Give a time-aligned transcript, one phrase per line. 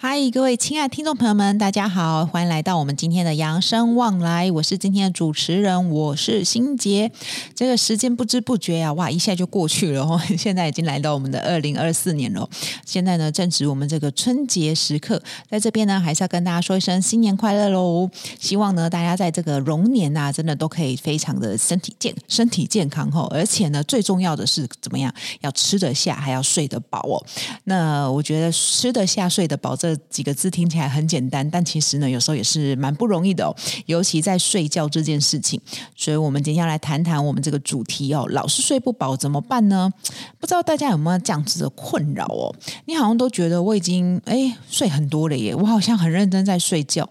[0.00, 4.48] 嗨，各位亲爱的听众朋友们，大家好，欢迎来到我们今天的扬生旺来。
[4.52, 7.10] 我是今天的主持人，我是心杰。
[7.52, 10.16] 这个时间不知不觉呀、啊，哇，一下就过去了哦。
[10.38, 12.48] 现在已经来到我们的二零二四年了。
[12.86, 18.08] 现在呢，正值我们这个春节时刻，在这边呢，还是要跟大家说一声新年快乐喽。
[18.38, 23.26] 希望呢，大家在这个龙年呐、啊，真的都可以非常的身体健身体健康哦。
[23.32, 27.18] 而且呢，最重要的是怎么样，要吃得下，还要睡得饱哦。
[27.64, 29.87] 那我觉得吃得下、睡得饱这。
[29.88, 33.56] 这几个字听起来很简单，但其实呢，有时候也是蛮不容易的哦。
[33.86, 35.58] 尤其在睡觉这件事情，
[35.96, 38.26] 所以我们今天要来谈谈我们这个主题哦。
[38.28, 39.90] 老是睡不饱怎么办呢？
[40.38, 42.54] 不知道大家有没有这样子的困扰哦？
[42.84, 47.08] 你好像都觉得我已经诶睡很多了耶，我好像很认真在睡觉。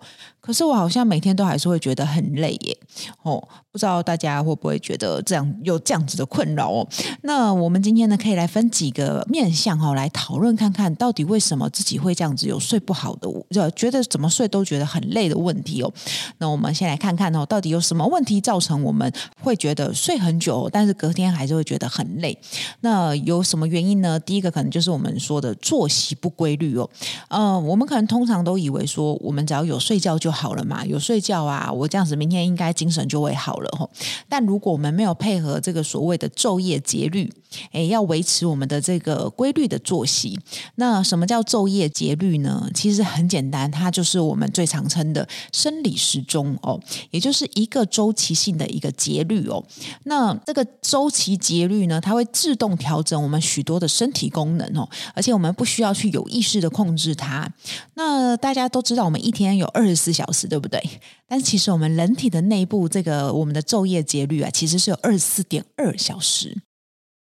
[0.47, 2.77] 可是我好像每天都还是会觉得很累耶，
[3.23, 3.37] 哦，
[3.69, 6.87] 不知道大家会不会觉得这样有这样子的困扰哦？
[7.23, 15.93] 那我们今天呢，可以来分几个面向哦，来讨论看看到底为什么自己会这样子有睡不好的，就觉得怎么睡都觉得很累的问题哦。
[16.37, 22.39] 那我们先来看看哦，到底有什么问题造成我们会觉得睡很久，但是隔天还是会觉得很累？
[22.79, 24.17] 那有什么原因呢？
[24.21, 26.89] 第一个可能就是我们说的作息不规律哦。
[27.27, 33.89] 嗯，我们可能通常都以为说，我们只要有睡觉就好了嘛，有睡觉啊，我这样子明天应该精神就会好了吼。
[34.29, 37.33] 但如果我们没有配合这个所谓的昼夜节律，
[37.71, 40.39] 诶，要维持我们的这个规律的作息，
[40.75, 42.69] 那什么叫昼夜节律呢？
[42.75, 49.63] 其实很简单，它就是我们最常称的生理时钟哦，也就是一个周期性的一个节律哦。
[50.03, 57.49] 那这个周期节律呢，它会自动调整我们许多的身体功能哦，而且我们不需要去有意识的控制它。
[57.95, 60.81] 那大家都知道，我们一天有二十四小时，对不对？
[61.27, 66.57] 但是其实我们人体的内部这个我们的昼夜节律啊，其实是有二十四点二小时。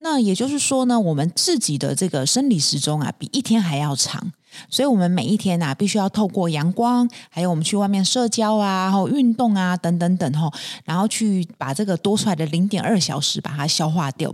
[0.01, 4.33] 那也就是说呢，我们自己的这个生理时钟啊，比一天还要长。
[4.71, 10.51] 所以，我们每一天啊，必须要透过阳光，还有我们去外面社交啊，然后运动啊，等等等吼，
[10.85, 14.33] 然后去把这个多出来的零点二小时把它消化掉。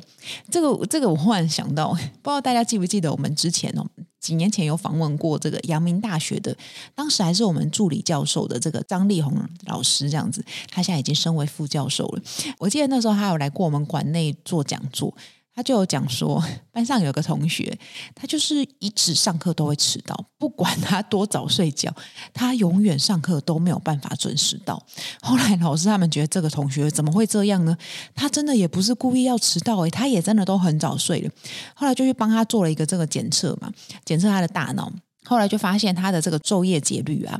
[0.50, 3.84] 这个，这个我忽然想到，不知道大家记不记得我们之前哦，
[4.22, 6.56] 几年前有访问过这个阳明大学的，
[6.94, 12.22] 当时还是我们助理教授的这个张立红老师，这样子，他现在已经升为副教授了。
[12.58, 15.12] 我记得那时候他有来过我们馆内做讲座。
[15.54, 17.78] 他就有讲说，班上有个同学，
[18.14, 21.94] 他就是一直上课都会迟到，不管他多早睡觉，
[22.32, 24.82] 他永远上课都没有办法准时到。
[25.20, 27.76] 后来老师他们觉得这个同学怎么会这样呢？
[28.14, 31.30] 他真的也不是故意要迟到诶，他也真的都很早睡了。
[31.74, 33.70] 后来就去帮他做了一个这个检测嘛，
[34.06, 34.90] 检测他的大脑，
[35.24, 37.38] 后来就发现他的这个昼夜节律啊，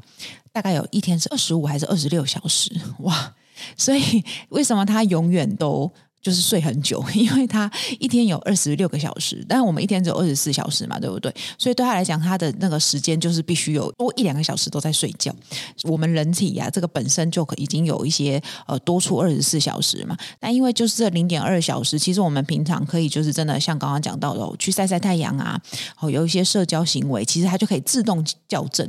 [0.52, 3.34] 大概有一天是二十五还是二十六小时哇！
[3.76, 5.90] 所以为什么他永远都？
[6.22, 11.34] 就是睡很久， 因为他一天有二十六个小时，但我们一天只有二十四小时嘛，对不对？
[11.58, 15.34] 所以对他来讲，他的那个时间就是必须有多一两个小时都在睡觉。
[15.82, 25.60] 我们人体呀、这个本身就可已经有一些呃多出二十四小时嘛，但因为就是这零点二小时，其实我们平常可以就是真的像刚刚讲到的，去晒晒太阳啊，
[25.98, 28.88] 哦，有一些社交行为，其实它就可以自动校正。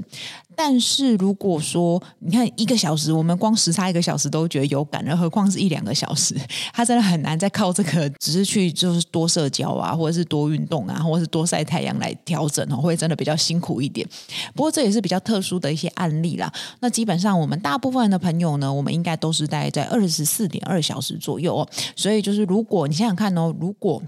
[0.55, 6.35] 但是如果说你看一个小时，我们光时差一个小时都觉得有感，何况是一两个小时，
[6.73, 14.07] 他真的很难再靠这个，只是去就是多社交啊，或者是多运动啊，或者是多晒太阳来调整哦，会真的比较辛苦一点。
[14.53, 16.51] 不过这也是比较特殊的一些案例啦。
[16.79, 21.67] 那基本上我们大部分的朋友呢，我们应该都是大概在二十四点二小时左右哦。
[21.95, 24.01] 所以就是如果你想想看哦，如果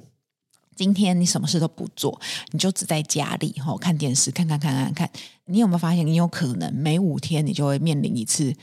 [0.76, 2.20] 今天你什么事都不做，
[2.52, 5.10] 你就只在家里吼看电视，看看看看看，
[5.46, 8.54] 你有没有发现，你有可能每五天你就会面临一次。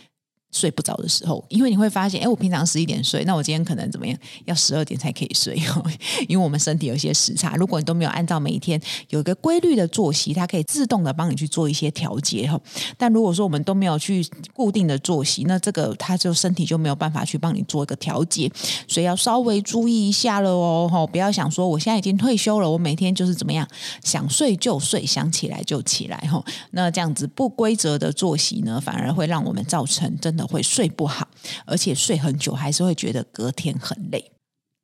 [0.52, 4.16] 睡不着的时候，因为你会发现，哎，我平常十一点睡，那我今天可能怎么样？
[4.44, 5.56] 要十二点才可以睡，
[6.28, 7.56] 因为我们身体有一些时差。
[7.56, 12.60] 如果你都没有按照每一天有一个规律的作息，它可以自动的帮你去做一些调节哈。
[12.98, 18.50] 但如果说我们都没有去固定的作息，那这个它就身体就没有办法去帮你做一个调节，
[18.86, 20.86] 所以要稍微注意一下了哦。
[20.92, 23.66] 哈，不要想说我现在已经退休了，我每天就是怎么样，
[24.04, 26.44] 想睡就睡，想起来就起来哈。
[26.72, 30.41] 那这样子不规则的作息呢，反而会让我们造成真的。
[30.47, 31.28] 会睡不好，
[31.66, 34.33] 而且睡很久，还是会觉得隔天很累。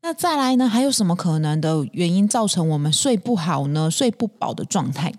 [0.03, 0.69] 那再来呢？
[0.69, 3.91] 还有什么可能的原因造成我们睡不好呢？
[3.91, 5.13] 睡不饱的状态，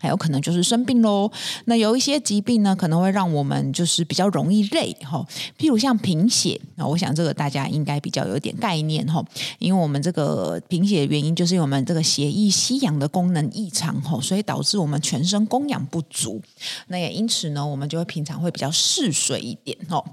[0.00, 1.30] 还有可能就是生病喽。
[1.66, 5.24] 那有一些疾病呢，可能会让我们就是比较容易累哈。
[5.56, 9.24] 譬如像贫血，那我想这个大家应该比较有点概念哈。
[9.58, 16.42] 因为我们这个贫血的原因，就是因为我们这个血液吸氧的功能异常哈，所以导致我们全身供氧不足。
[16.88, 20.04] 那也因此呢，我们就会平常会比较嗜睡一点哦。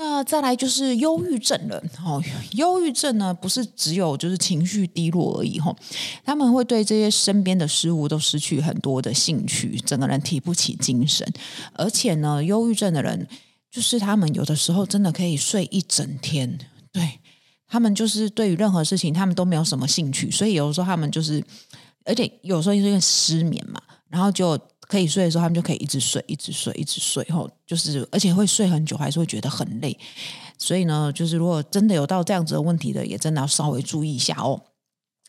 [0.00, 2.22] 那再来就是忧郁症了，哦，
[2.52, 5.74] 忧郁症呢不是只有就是情绪低落而已，哈，
[6.24, 11.26] 他们会对这些身边的事物都失去很多的兴趣，整个人提不起精神，
[11.72, 13.26] 而且呢，忧郁症的人
[13.72, 16.56] 就是他们有的时候真的可以睡一整天，
[16.92, 17.18] 对，
[17.66, 21.42] 他们就是对于任何事情他们都没有什么兴趣，所以有的时候他们就是，
[22.04, 24.56] 而且有时候因为失眠嘛，然后就。
[24.88, 27.22] 可以睡的时候，他们就可以一直睡，一直睡，一直睡。
[27.30, 29.96] 吼，就是而且会睡很久，还是会觉得很累。
[30.56, 34.60] 所以呢，就是如果真的有到这样子的问题的，也真的要稍微注意一下哦。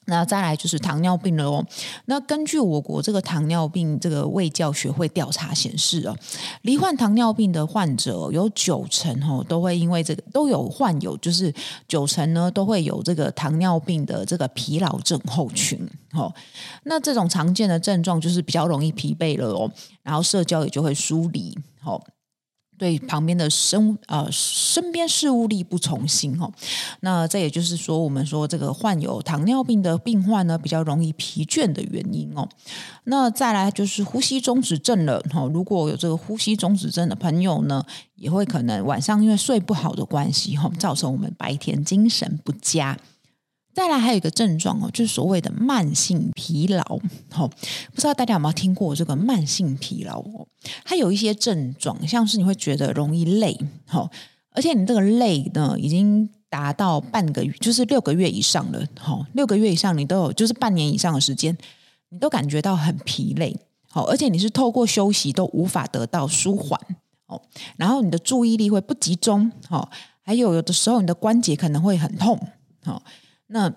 [0.10, 1.66] 那再来就是糖尿病了哦。
[2.06, 6.16] 那根据我国这个糖尿病这个卫教学会调查显示哦，
[6.64, 11.54] 罹患糖尿病的患者有九成哦都会因为这个都有患有，就是
[11.88, 15.80] 九成呢都会有这个糖尿病的这个疲劳症候群
[16.14, 16.34] 哦。
[16.84, 19.72] 那这种常见的症状就是比较容易疲惫了哦，
[20.04, 22.02] 然后社交也就会疏离哦。
[22.80, 26.52] 对旁边的身呃身边事物力不从心哦，
[27.02, 32.48] 那这也就是说，我们说这个患有糖尿病的病患呢，比较容易疲倦的原因哦。
[33.04, 37.84] 那再来就是呼吸中止症了哦，如果有这个呼吸中止症的朋友呢，
[38.16, 42.98] 也会可能晚上因为睡不好的关系哈，造成我们白天精神不佳。
[43.74, 46.84] 再来还有一个症状哦，就是所谓的慢性疲劳。
[47.32, 50.46] 好，不知道大家有没有听过这个慢性疲劳哦？
[50.84, 54.10] 它有一些症状，像是你会觉得容易累，好，
[54.52, 58.86] 而且你这个累呢，已经达到半个月，就是六个月以上了。
[59.00, 61.58] 好，六个月以上你都有，就是半年以上的时间，
[62.10, 63.56] 你都感觉到很疲累。
[63.90, 66.78] 好，而且你是透过休息都无法得到舒缓。
[67.28, 67.42] 哦，
[67.78, 69.50] 然后你的注意力会不集中。
[69.70, 69.90] 好，
[70.22, 72.38] 还有有的时候你的关节可能会很痛。
[72.84, 73.02] 好。
[73.50, 73.74] 那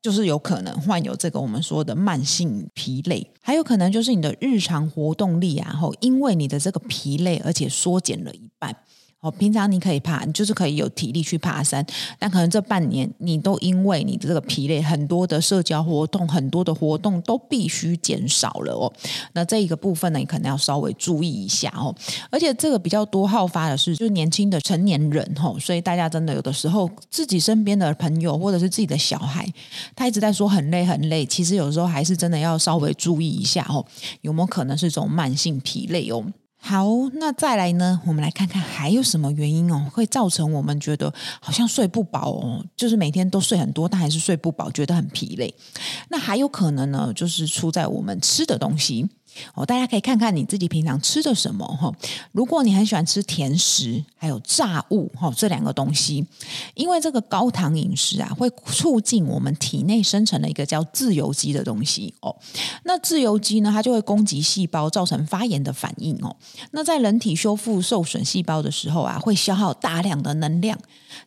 [0.00, 8.76] 就是有可能患有这个我们说的慢性疲累，还有可能就是你的日常活动力啊，后因为你的这个疲累，而且缩减了一半。
[9.22, 11.86] 哦，平常你可以爬，你就是可以有体力去爬山，
[12.18, 18.92] 但可能这半年你都因为你的这个疲累，很多的社交活动，很多的活动都必须减少了哦。
[19.34, 21.94] 那这一个部分呢，你可能要稍微注意一下哦。
[22.30, 29.48] 而且这个比较多好发的是，就是年轻的成年人哦，所以大家真的有的时候自己身边的朋友或者是自己的小孩，
[29.94, 33.86] 他一直在说很累很累，其实有时候还是真的要稍微注意一下哦，
[34.22, 36.24] 有没有可能是这种慢性疲累哦？
[36.64, 38.00] 好，那再来呢？
[38.06, 45.52] 我们来看看还有什么原因哦，会造成我们觉得好像睡不饱哦，就是每天都睡很多，但还是睡不饱，觉得很疲累。
[46.08, 49.08] 那还有可能呢，就是出在我们吃的东西。
[49.54, 51.92] 哦，大家可以看看你自己平常吃的什么哈。
[52.32, 56.26] 如果你很喜欢吃甜食，还有炸物哈，这两个东西，
[56.74, 62.34] 因为这个高糖饮食啊，会促进我们体内生成了一个叫自由基的东西哦。
[62.84, 66.34] 那自由基呢，它就会攻击细胞，造成发炎的反应哦。
[66.70, 70.78] 那在人体修复受损细胞的时候啊，会消耗大量的能量。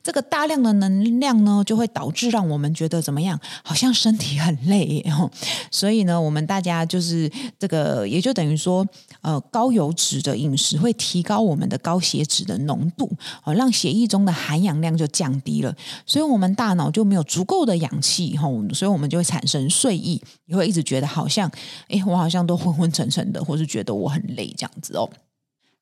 [0.04, 3.40] 这个大量的能量呢，就会导致让我们觉得怎么样？
[3.64, 5.30] 好像身体很累哦。
[5.70, 8.84] 所以呢，我们大家就是这个，也就等于说，
[9.22, 13.08] 呃，高油脂的饮食会提高我们的高血脂的浓度，
[13.44, 15.76] 哦，让血液中的含氧量就降低了，
[16.08, 21.48] 所以我们大脑就没有足够的氧气，哈，所以我们就会产生睡意，也会一直觉得好像，
[21.88, 25.08] 哎，我好像都昏昏沉沉的，或是觉得我很累这样子哦。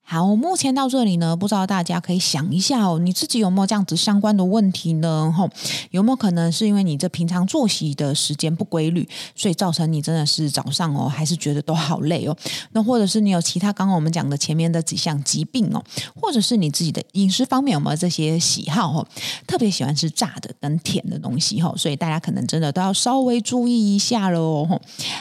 [0.06, 5.34] 好，目前到这里呢，不知道大家可以想一下哦，你自己有没有这样子相关的问题呢？
[5.36, 5.50] 吼，
[5.92, 12.36] 有没有可能是因为你这平常作息的时间不规律，所以造成你真的是早上哦，还是觉得都好累哦？
[12.74, 15.82] 那或者是你有其他刚刚我们讲的前面的几项疾病哦，
[16.20, 19.08] 或者是你自己的饮食方面有没有这些喜好哦？
[19.48, 24.68] 特别喜欢吃炸的跟甜的东西哦，所以大家可能真的都要稍微注意一下喽。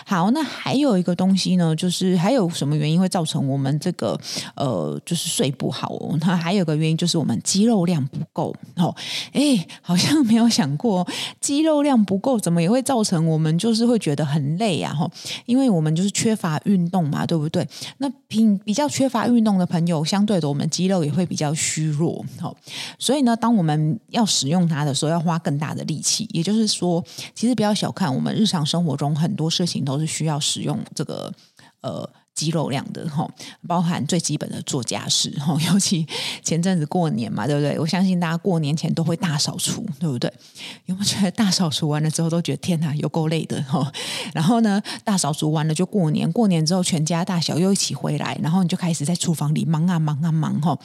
[0.05, 4.19] 好，那还有一个东西呢，就是还有什么原因会造成我们这个
[4.57, 4.72] 呃？
[4.73, 6.17] 呃，就是睡不好哦。
[6.23, 8.95] 那还有个原因就是我们肌肉量不够哦。
[9.33, 11.07] 哎，好像没有想过
[11.41, 14.95] 肌肉量不够，怎么也会造成我们就是会觉得很累啊？
[14.95, 15.07] 哈，
[15.45, 17.69] 因为我们就是缺乏运动嘛，对不对？
[17.99, 22.25] 那平比较缺乏运动的朋友，相对的我们肌肉也会比较虚弱。
[22.41, 22.51] 哈，
[22.99, 26.27] 所以呢，当我们要使用它的时候，要花更大的力气。
[26.33, 31.31] 也就是说，其实不要小看我们日常生活中很多事情都是需要使用这个
[31.83, 32.09] 呃。
[32.35, 33.29] 肌肉量的哈，
[33.69, 36.07] 包含最基本的做家事哈， 尤其
[36.43, 37.79] 前阵子过年嘛，对不对？
[37.79, 40.33] 我相信大家过年前都会大扫除，对不对？
[40.87, 43.93] 有没有觉得大扫除完了之后都觉得天哪，有够累的哈？
[44.33, 50.77] 然后呢，大扫除完了就过年，过年之后全家大小又一起回来，然后你就开始在厨房里忙啊忙啊忙哈。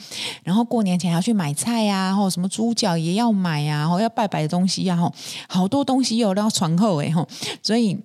[0.44, 5.10] 然后过年前要去买菜呀，或什么猪脚也要买呀，然后要拜拜的东西呀，哈，
[5.48, 7.26] 好多东西有要传后哎哈，
[7.62, 7.98] 所以。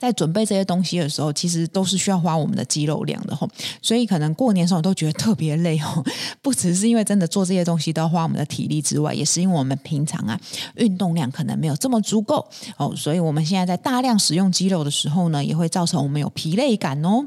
[0.00, 3.46] 在准备这些东西的时候，其实都是需要花我们的肌肉量的吼。
[3.82, 6.02] 所以可能过年的时候都觉得特别累哦，
[6.40, 10.40] 不只是因为真的做这些东西都要花我们的体力之外，也是因为我们平常啊
[10.76, 17.26] 运动量可能没有这么足够哦，所以我们现在在大量使用肌肉的时候呢，也会造成我们有疲累感哦。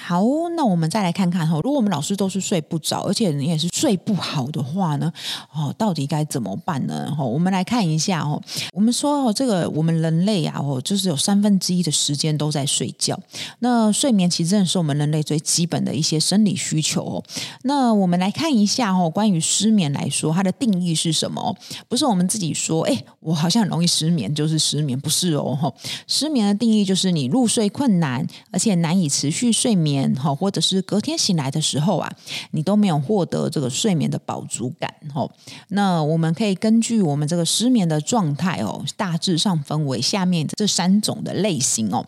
[0.00, 0.22] 好，
[0.56, 5.12] 那我们再来看看哈，如果我们老师都是睡不着，而且你也是睡不好的话呢，
[5.52, 7.12] 哦，到底该怎么办呢？
[7.14, 8.40] 哈，我们来看一下哦。
[8.72, 13.18] 我们说哦，这个我们人类啊，哦，就是有三分之一的时间都在睡觉。
[13.58, 17.24] 那睡眠其实是我们人类最基本的一些生理需求哦。
[17.62, 21.54] 那我们来看一下哦，关于失眠来说，它的定义是什么？
[21.88, 25.58] 不是我们自己说，哎，我好像很容易失眠，就是失眠，不是哦。
[25.60, 25.70] 哈，
[26.06, 29.87] 失眠的定义就是你入睡困难，而且难以持续睡眠。
[29.88, 32.12] 眠哈，或者是隔天醒来的时候啊，
[32.50, 35.26] 你都没有获得这个睡眠的饱足感哈。
[35.68, 42.04] 那我们可以根据我们这个失眠的状态哦，大致上分为下面这三种的类型哦。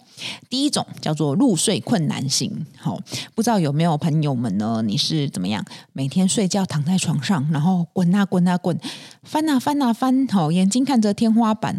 [0.51, 3.01] 第一种叫做入睡困难型，好，
[3.35, 4.83] 不知道有没有朋友们呢？
[4.85, 5.65] 你是怎么样？
[5.93, 8.79] 每天睡觉躺在床上，然后滚啊滚啊滚，
[9.23, 11.79] 翻啊翻啊翻，好，眼睛看着天花板，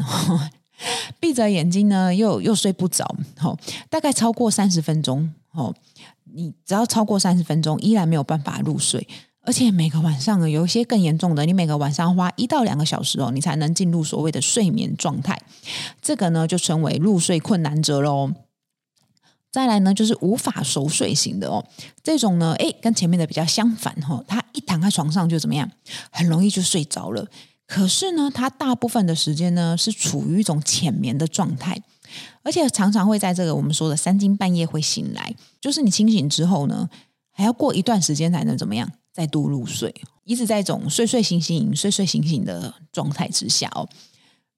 [1.19, 3.57] 闭着眼睛呢，又又睡不着，好，
[3.89, 5.31] 大概超过三十分钟。
[5.53, 5.73] 哦，
[6.33, 9.07] 你只要超过三十分钟，依然没有办法入睡，
[9.41, 15.41] 而且每个晚上呢有一些更严重的，你每个晚上花一到两个小时哦，你才能进入所谓的睡眠状态，
[16.01, 18.31] 这个呢就称为入睡困难者喽。
[19.51, 21.65] 再来呢，就是无法熟睡型的哦，
[22.01, 25.69] 这种呢，诶，跟前面的比较相反哈，他一躺在床上就怎么样，
[26.09, 27.27] 很容易就睡着了。
[27.67, 31.81] 可是呢，他大部分的时间呢是处于一种浅眠的状态。
[32.43, 36.89] 而且常常会在这个我们说的三更半夜会醒来，就是你清醒之后呢，
[37.31, 43.87] 还要过一段时间才能怎么样再度入睡，一直在一种睡睡醒醒、睡睡醒醒的状态之下哦，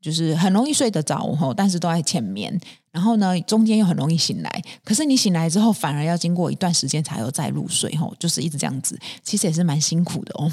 [0.01, 2.59] 就是很容易睡得着吼，但是都在浅眠，
[2.91, 10.51] 然后呢中间又很容易醒来，可是你醒来之后反而要经过一段时间才有再入睡吼，就是一直这样子，其实也是蛮辛苦的哦。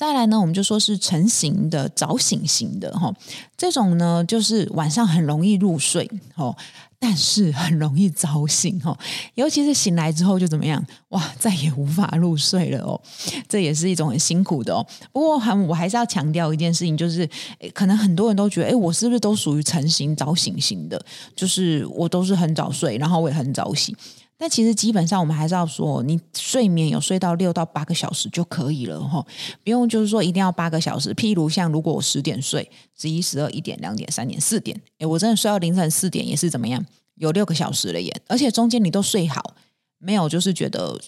[0.00, 3.14] 再来呢，我们就说是成型的早醒型的哈，
[3.54, 6.56] 这种呢就是晚上很容易入睡哦，
[6.98, 8.96] 但是很容易早醒哦，
[9.34, 12.98] 尤其是醒来之后就怎么样哇，再也无法入睡了哦，
[13.46, 14.82] 这也是一种很辛苦的哦。
[15.12, 17.28] 不过还我还是要强调一件事情，就是
[17.74, 20.98] 可能很多人都觉得，诶，我是不是都属于成型早醒型的？
[21.36, 23.94] 就是我都是很早睡，然后我也很早醒。
[24.40, 29.22] 但其实基本上我们还是要说，你睡眠有睡到六到八个小时就可以了哈，
[29.62, 31.14] 不用就是说一定要八个小时。
[31.14, 36.82] 譬如像如果我十点睡，十一、十二、一点、两点、三点、四点，诶，我真的睡到凌晨四点也是怎么样？
[37.16, 39.54] 有六个小时了耶，而且中间你都睡好，
[39.98, 40.98] 没有就是觉得。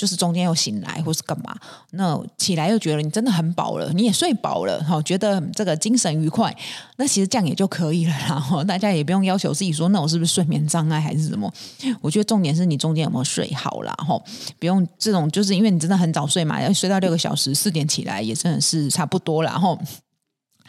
[0.00, 1.54] 就是中间又醒来或是干嘛，
[1.90, 6.56] 那起来又觉得你真的很饱了，你也睡饱了，哈，觉得这个精神愉快，
[6.96, 8.12] 那其实这样也就可以了。
[8.26, 11.52] 然后大家也不用要求自己说，那我是不是睡眠障碍还是什么？
[12.00, 13.92] 我觉得重点是你中间有没有睡好啦。
[13.98, 14.18] 哈，
[14.58, 19.50] 不用这种，就是因为你真的很早睡嘛，要睡到六个小时，四点起来也真的是差不多了。
[19.50, 19.78] 然后。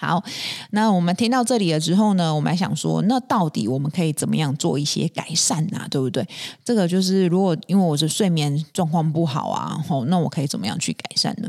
[0.02, 0.24] 好，
[0.72, 5.88] 那我们听到这里了之后呢，我们还想说，那到底我们可以怎么样做一些改善呢、啊？
[5.92, 6.28] 对不对？
[6.66, 11.48] 这个就是如果因为我是睡眠状况不好啊，吼，那我可以怎么样去改善呢？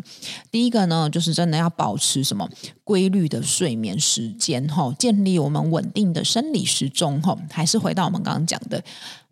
[0.50, 2.46] 第一个呢，就是真的要保持什么
[2.84, 8.84] 规律的睡眠时间，吼，建立我们稳定的生理时钟，吼，还是回到我们刚刚讲的，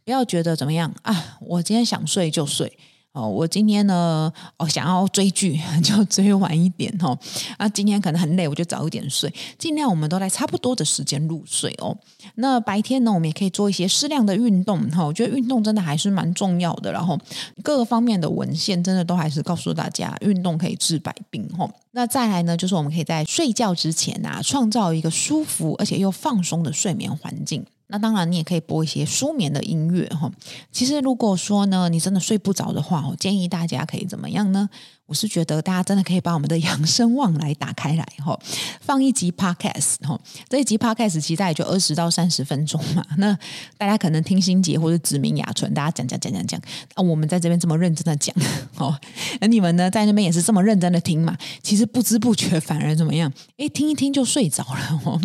[0.02, 2.78] 不要觉得怎么样啊，我今天想睡就睡。
[3.12, 7.18] 哦，我今天呢，哦，想要追剧 就追晚一点哦。
[7.56, 9.32] 啊，今天可能很累，我就早一点睡。
[9.58, 11.96] 尽量我们都在差不多的时间入睡哦。
[12.36, 15.04] 那白天呢，我们也可以做一些适量的运动哈。
[15.04, 16.92] 我觉得运动真的还是蛮重要的。
[16.92, 17.18] 然后
[17.64, 21.68] 各个方面的文献真的都还是告诉大家，运动可以治百病哈。
[21.90, 27.66] 那再来呢，就是我们可以在睡觉之前啊，创造一个舒服而且又放松的睡眠环境。
[27.90, 30.30] 那当然，你也可以播一些舒眠的音乐哈。
[30.70, 34.70] 其实，如果说呢，你真的睡不着的话，我建议大家可以怎么样呢？
[35.10, 38.38] 我是觉得大家真的可以把我们的养生旺来打开来哈，
[38.80, 40.16] 放一集 podcast 哈，
[40.48, 43.04] 这一集 podcast 其实也就二十到三十分钟嘛。
[43.18, 43.36] 那
[43.76, 46.60] 大家可能听心洁或者指明雅纯，大家讲讲讲讲讲，
[46.94, 48.32] 啊，我们在这边这么认真的讲
[48.78, 48.96] 哦，
[49.40, 51.36] 那你们呢在那边也是这么认真的听嘛？
[51.60, 53.32] 其实不知不觉反而怎么样？
[53.56, 55.20] 诶，听一听就睡着了哦。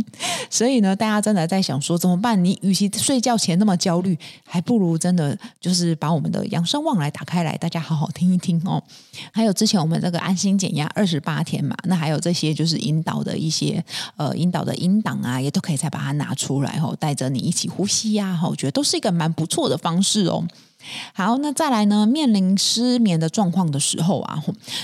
[0.50, 2.44] 所以呢，大家真的在想说怎么办？
[2.44, 8.82] 你与其睡觉前那么焦虑，还不如真的就是把我们的养生旺来打开来，大家好好听一听哦。
[9.32, 9.75] 还有之前。
[9.82, 13.84] 我们这个安心减压二十八天嘛，那还有这些就是引导的一些
[14.18, 20.46] 呃引导的音档啊，也都可以再把它拿出来吼，带着你一起呼吸呀，哈，我觉得都是一个蛮不错的方式哦。
[21.16, 22.06] 好，那再来呢？
[22.06, 24.40] 面临失眠的状况的时候啊，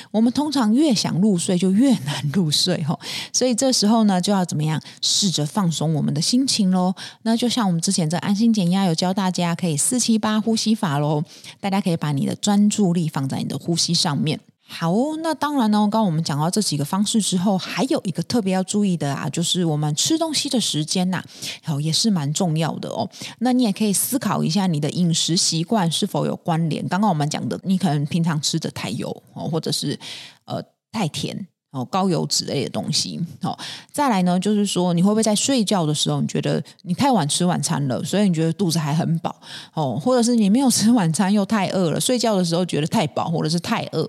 [0.09, 2.97] 我们通常越想入睡就越难入睡哈，
[3.31, 4.81] 所以这时候呢，就要怎么样？
[5.03, 6.95] 试着放松我们的心情喽。
[7.21, 11.23] 那就像我们之前在安心减压有教大家，可以四七八呼吸法喽，
[11.59, 14.39] 大家可以把你的专注力放在你的呼吸上面。
[14.73, 15.79] 好哦，那当然呢。
[15.81, 21.21] 刚刚我们讲到这几个方式之后，还有一个特别要注意的啊，就是我们吃东西的时间呐，
[21.67, 23.09] 哦，也是蛮重要的哦。
[23.39, 26.87] 那你也可以思考一下，你的饮食习惯是否有关联。
[26.87, 29.99] 刚刚我们讲的，你可能平常吃的太油哦，或者是
[30.45, 31.47] 呃太甜。
[31.71, 33.17] 哦，高油脂类的东西。
[33.41, 33.57] 好，
[33.93, 39.33] 再来呢，就是说你会不会在睡觉的时候，你觉得你太晚吃晚餐了，所以你觉得肚子还很饱？
[39.73, 44.05] 哦，或者是你没有吃晚餐又太饿了，睡觉的时候觉得太饱，或者是太饿，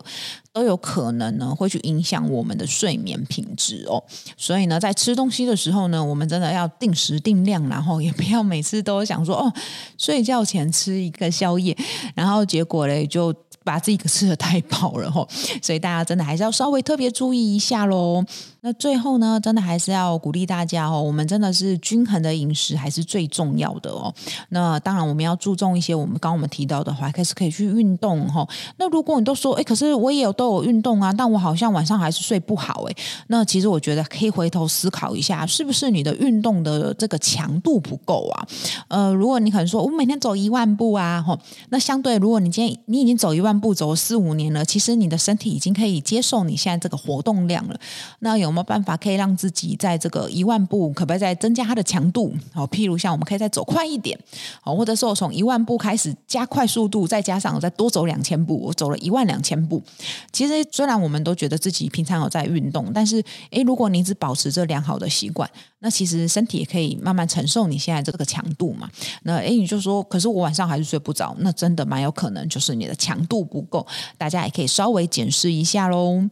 [0.53, 4.03] 都有可能呢会去影响我们的睡眠品质哦。
[4.37, 9.53] 所以呢，在吃东西的时候呢，我们真的要定时定量，然后也不要每次都想说哦，
[9.97, 11.77] 睡觉前吃一个宵夜，
[12.17, 13.33] 然后结果嘞就。
[13.65, 15.29] 把自己给吃得太饱了吼，
[15.63, 18.25] 所以大家真的还是要稍微特别注意一下喽。
[18.65, 24.15] 那最后呢，真的还是要鼓励大家哦，我们真的是均衡的饮食还是最重要的哦。
[24.51, 28.47] 那当然我们要注重一些，我们刚刚我们提到的话，开始可以去运动哈。
[28.77, 32.95] 那如果你都说，哎，可是我也有都有运动啊，但我好像晚上还是睡不好哎。
[33.27, 38.47] 那其实我觉得可以回头思考一下，是不是你的运动的这个强度不够啊？
[38.87, 41.37] 呃，如果你可能说我每天走一万步啊，吼，
[41.71, 47.77] 那相对如果你今天你已经走一万步走四五年了，其实你的身体已经可以接受你现在这个活动量了。
[48.21, 48.52] 那有。
[48.53, 52.33] 有没有办法可以让自己在这个一万步，可不可以再增加它的强度？
[52.53, 54.19] 好，譬如像我们可以再走快一点，
[54.61, 59.83] 好，或者说我从一万步开始加快速度，再加上我再多走两千步，我走了一万两千步。
[60.31, 68.89] 其实虽然我们都觉得自己平常有在运动，但是诶，如果你只保持着良好的习惯，那其实身体也可以慢慢承受你现在这个强度嘛。
[69.23, 73.87] 那诶，你就说，可是我晚上还是睡不着，那真的蛮有可能就是你的强度不够。
[74.19, 76.29] 大家也可以稍微检视一下喽。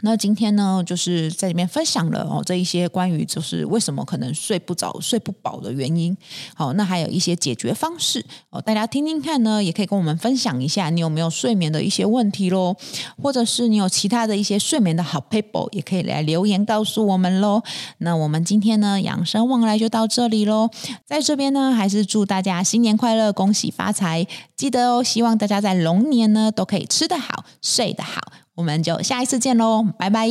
[0.00, 6.16] 那今天呢，就是在里面分享了哦，这一些关于就是为什么可能睡不着、睡不饱的原因。
[6.54, 12.74] 好，那还有一些解决方式哦，大家听听看呢，也可以跟我们分享一下，你有没有睡眠的一些问题喽？
[13.22, 17.62] 或者是你有其他的一些睡眠的好 people，，也可以来留言告诉我们喽。
[17.98, 20.68] 那我们今天呢，养生旺来就到这里喽。
[21.06, 24.26] 在这边呢，还是祝大家新年快乐，恭喜发财！
[24.56, 28.20] 记得哦，希望大家在龙年呢都可以吃得好，睡得好。
[28.54, 30.28] 我们就下一次见喽，拜拜。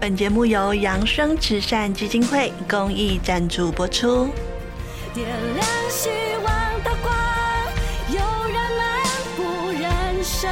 [0.00, 4.28] 本节目由扬生慈善基金会公益赞助播出。
[5.12, 6.08] 点亮希
[6.42, 6.46] 望
[6.82, 7.14] 的光，
[8.08, 8.16] 有
[8.48, 9.02] 人漫
[9.36, 10.50] 步人生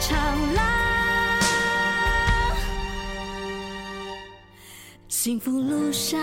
[0.00, 0.16] 长
[0.54, 0.64] 廊，
[5.08, 6.20] 幸福路上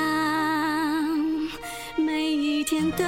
[1.98, 3.04] 每一天都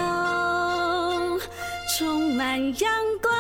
[1.98, 2.92] 充满阳
[3.22, 3.33] 光。